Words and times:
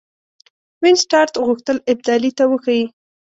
وینسیټارټ 0.81 1.33
غوښتل 1.45 1.77
ابدالي 1.91 2.31
ته 2.37 2.43
وښيي. 2.51 2.85